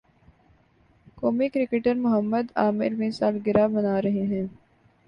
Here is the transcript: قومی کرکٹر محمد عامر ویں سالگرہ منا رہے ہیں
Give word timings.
قومی 1.17 1.49
کرکٹر 1.49 1.93
محمد 1.97 2.45
عامر 2.55 2.93
ویں 2.97 3.11
سالگرہ 3.11 3.67
منا 3.67 4.01
رہے 4.01 4.25
ہیں 4.27 4.45